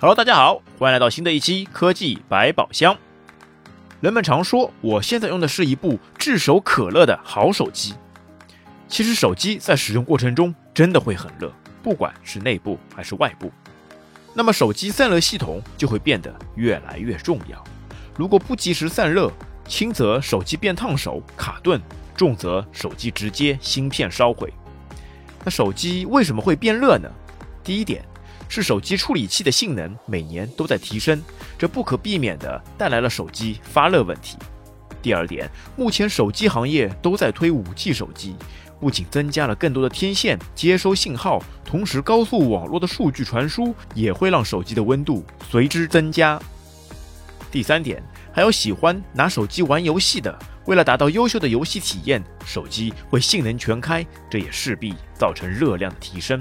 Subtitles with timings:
[0.00, 2.96] Hello，大家好，欢迎来到新的一期科技百宝箱。
[4.00, 7.96] 人们常说我现在用的是一部炙手可热的好手机，
[8.86, 13.50] 其实手机在使用过程中真的会很热，不管是内部还是外部。
[14.34, 17.60] 那么手机散热系统就会变得越来越重要。
[18.16, 19.28] 如果不及时散热，
[19.66, 21.82] 轻则手机变烫手卡顿，
[22.14, 24.54] 重则手机直接芯片烧毁。
[25.42, 27.10] 那手机为什么会变热呢？
[27.64, 28.00] 第一点。
[28.48, 31.22] 是手机处理器的性能每年都在提升，
[31.58, 34.36] 这不可避免地带来了手机发热问题。
[35.00, 38.34] 第二点，目前手机行业都在推 5G 手机，
[38.80, 46.40] 不仅增加了更多的天线接收信号，同时高速网络的数据传输也会让手机的温度随之增加。
[47.50, 48.02] 第三点，
[48.32, 56.40] 还有喜欢拿手机玩游戏的，为了达到优秀的游戏体验，手机会性能全开，这也势必造成热量的提升。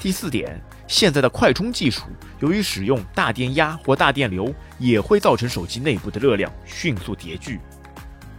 [0.00, 0.60] 第四点。
[0.86, 2.02] 现在的快充技术，
[2.40, 7.58] 由于使用大电压或大电流，也会造成手机内部的热量迅速叠聚。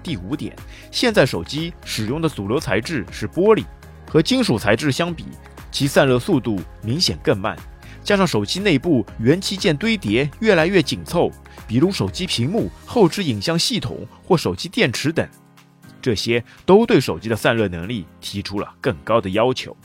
[0.04, 0.56] 第五点，
[0.92, 3.66] 现在手机使用的主流材质是玻璃，
[4.08, 5.26] 和金属材质相比，
[5.72, 7.58] 其散热速度明显更慢。
[8.04, 11.32] 加上手机内部元器件堆叠越来越紧凑，
[11.68, 15.28] 比如手机屏幕、后置影像系统或手机电池等，
[16.00, 19.76] 这些都对手机的散热能力提出了更高的要求。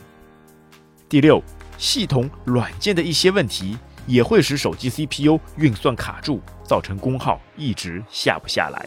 [1.08, 1.42] 第六。
[1.80, 8.86] 系统软件的一些问题也会使手机 CPU 运算卡住，造成功耗一直下不下来。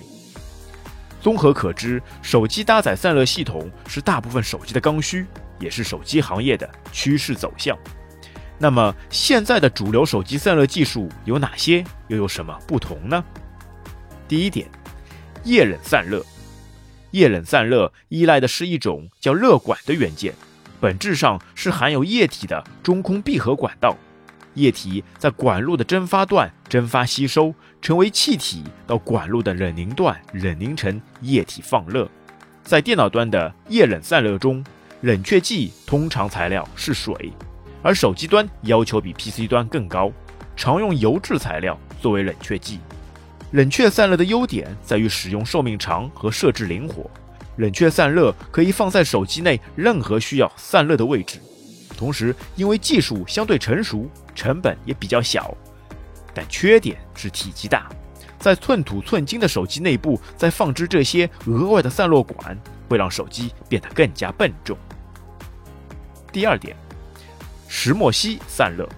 [1.19, 5.25] 综合可知，手机搭载散热系统是大部分手机的刚需，
[5.59, 7.75] 也是手机行业的趋势走向。
[8.59, 11.83] 那么，现在的主流手机散热技术有哪些？
[12.09, 13.23] 又有什么不同呢？
[14.27, 14.69] 第一点，
[15.43, 16.23] 液冷散热。
[17.09, 20.35] 液冷散热依赖的是一种叫热管的元件。
[20.83, 23.95] 本质上是含有液体的中空闭合管道，
[24.55, 32.05] 液体在管路的蒸发段蒸发吸收，成为气体到管路的冷凝段冷凝成液体放热。
[32.65, 34.61] 在电脑端的液冷散热中，
[34.99, 37.31] 冷却剂通常材料是水，
[37.81, 40.11] 而手机端要求比 PC 端更高，
[40.57, 42.81] 常用油质材料作为冷却剂。
[43.51, 47.09] 冷却散热的优点在于使用寿命长和设置灵活。
[47.57, 51.39] 冷却散热可以放在手机内任何需要散热的位置，
[51.97, 55.55] 同时因为技术相对成熟，成本也比较小。
[56.33, 57.87] 但缺点是体积大，
[58.39, 62.57] 在寸土寸金的手机内部再放置这些额外的散热管，
[62.89, 64.75] 会让手机变得更加笨重。
[66.31, 66.75] 第二点，
[67.67, 68.89] 石墨烯散热，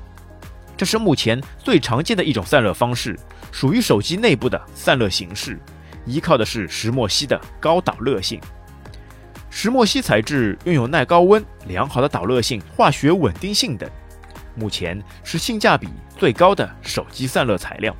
[0.77, 3.19] 这是目前最常见的一种散热方式，
[3.51, 5.59] 属于手机内部的散热形式。
[6.05, 8.39] 依靠的是石墨烯的高导热性。
[9.49, 13.89] 石墨烯材质拥有耐高温、良好的导热性、化学稳定性等，
[14.55, 17.95] 目前是性价比最高的手机散热材料。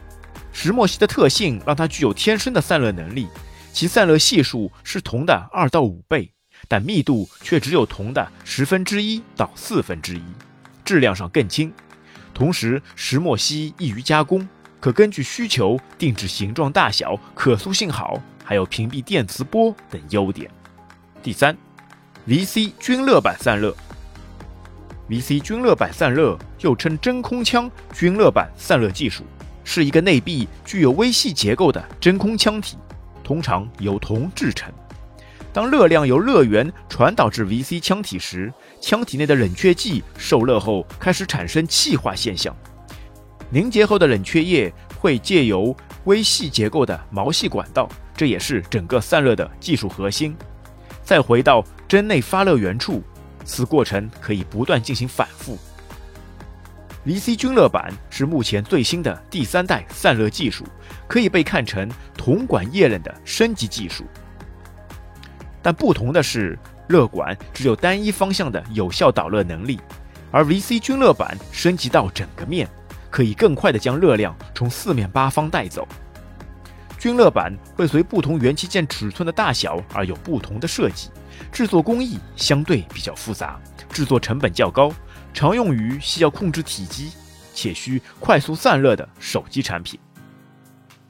[0.51, 3.27] 石墨烯的特性让它具有天生的散热能力，
[3.71, 6.31] 其散热系数是铜的二到五倍，
[6.67, 10.23] 但密度却只有铜的十分之一到四分之一，
[10.83, 11.73] 质量上更轻。
[12.33, 14.47] 同时，石墨烯易于加工。
[14.79, 20.49] 可根据需求定制形状、大小，可塑性好，还有屏蔽电磁波等优点。
[21.23, 21.57] 第三
[22.27, 23.75] ，VC 均热板散热。
[25.09, 29.23] VC 均热板散热又称真空腔均热板散热技术，
[29.63, 32.77] 是一个内壁具有微细结构的真空腔体，
[33.23, 34.71] 通常由铜制成。
[35.53, 42.55] 当热量由热源传导至 VC 腔体时，腔体内的冷却剂受热后开始产生气化现象。
[43.55, 45.73] 凝结后的冷却液会借由
[46.03, 50.35] 微细结构的毛细管道，这也是整个散热的技术核心。
[51.05, 53.01] 再回到针内发热源处，
[53.45, 55.57] 此过程可以不断进行反复。
[57.07, 60.65] VC 均热板是目前最新的第三代散热技术，
[61.07, 64.03] 可以被看成铜管液冷的升级技术。
[65.61, 69.79] 但不同的是，热管只有单一方向的有效导热能力，
[70.29, 72.67] 而 VC 均热板升级到整个面。
[73.15, 75.87] 可以更快地将热量从四面八方带走。
[76.99, 81.09] 均热板会随不同元器件尺寸的大小而有不同的设计，
[81.49, 83.57] 制作工艺相对比较复杂，
[83.89, 84.91] 制作成本较高，
[85.33, 87.13] 常用于需要控制体积
[87.53, 89.97] 且需快速散热的手机产品。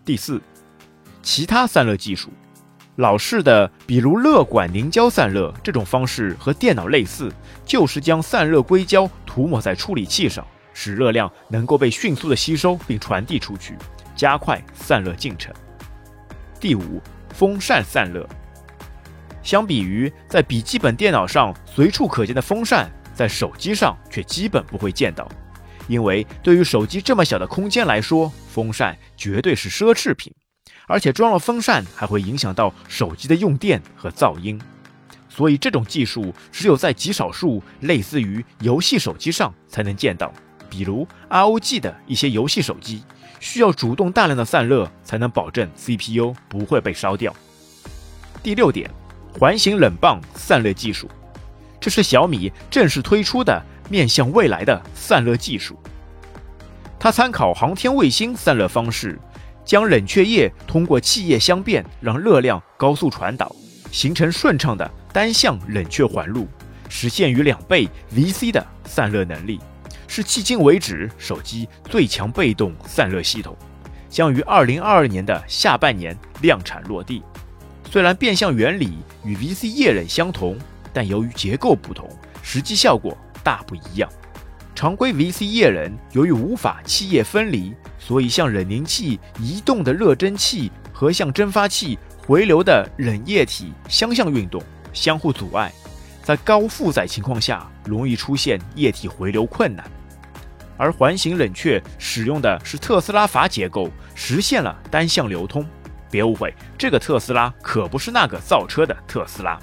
[0.06, 0.40] 第四，
[1.24, 2.30] 其他散热技术，
[2.98, 7.34] 老式的比如热管凝胶散热这种方式和电脑类似，
[7.66, 10.46] 就是将散热硅胶涂抹在处理器上。
[10.75, 13.75] 使热量能够被迅速的吸收并传递出去，
[14.16, 15.51] 加快散热进程。
[16.60, 17.01] 第五，
[17.33, 18.27] 风扇散热。
[19.42, 25.30] 相比于在笔记本电脑上随处可见的风扇，在手机上却基本不会见到，
[25.88, 30.33] 因为对于手机这么小的空间来说，风扇绝对是奢侈品，
[30.88, 34.60] 而且装了风扇还会影响到手机的用电和噪音。
[35.30, 40.33] 所以这种技术只有在极少数类似于游戏手机上才能见到，
[40.70, 43.04] 比如 ROG 的一些游戏手机，
[43.40, 47.34] 需要主动大量的散热才能保证 CPU 不会被烧掉。
[48.44, 48.90] 第六点，
[49.40, 51.10] 环形冷棒散热技术，
[51.80, 55.80] 这是小米正式推出的面向未来的散热技术。
[57.00, 59.20] 它参考航天卫星散热方式，
[59.64, 63.56] 将冷却液通过气液相变，让热量高速传导，
[63.92, 64.90] 形成顺畅的。
[65.16, 66.46] 单向冷却环路，
[66.90, 69.62] 实现逾两倍 VC 的散热能力，
[70.07, 73.56] 是迄今为止手机最强被动散热系统，
[74.10, 77.24] 将于二零二二年的下半年量产落地。
[77.90, 80.57] 虽然变相原理与 VC 液冷相同，
[80.94, 82.10] 但由于结构不同，
[82.42, 84.10] 实际效果大不一样。
[84.74, 91.98] 常规 VC 液冷由于无法气液分离，所以像冷凝器移动的热蒸汽和像蒸发器
[92.28, 94.62] 回流的冷液体相向运动。
[94.92, 95.74] 相互阻碍，
[96.24, 99.86] 在高负载情况下容易出现液体回流困难，
[100.77, 105.66] 而环形冷却使用的是特斯拉阀结构，实现了单向流通。
[106.12, 109.60] 别误会，这个特斯拉可不是那个造车的特斯拉。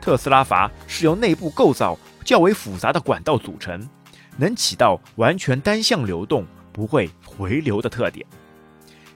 [0.00, 3.88] 特斯拉阀是由内部构造较为复杂的管道组成，
[4.36, 8.26] 能起到完全单向流动、不会回流的特点。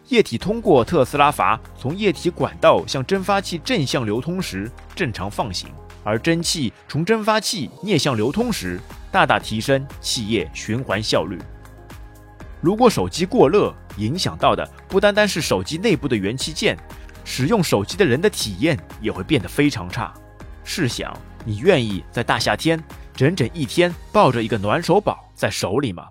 [0.09, 5.69] 液体通过特斯拉阀从液体管道向蒸发器正向流通时正常放行，
[6.03, 8.81] 而蒸汽从蒸发器逆向流通时
[9.11, 11.39] 大大提升气液循环效率。
[12.61, 16.77] 如果手机过热，影响到的不单单是手机内部的元器件，
[17.25, 20.13] 使用手机的人的体验也会变得非常差。
[20.63, 22.83] 试想，你愿意在大夏天
[23.15, 26.09] 整整一天抱着一个暖手宝在手里吗？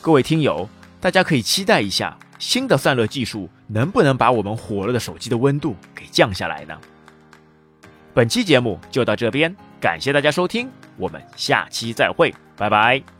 [0.00, 0.68] 各位听友。
[1.00, 6.76] 大家可以期待一下新的散热技术能不能把我们火热的手机的温度给降下来呢？
[8.12, 13.17] 本期节目就到这边，感谢大家收听，我们下期再会，拜拜。